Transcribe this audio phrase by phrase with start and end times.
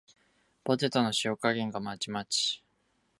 [0.63, 2.63] ポテトの塩加減がまちまち